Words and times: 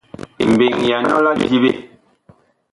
Mbeŋ 0.51 0.73
ya 0.89 0.97
nɔ 1.07 1.17
la 1.25 1.31
diɓe. 1.39 1.71